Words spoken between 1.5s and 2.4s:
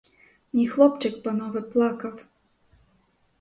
плакав.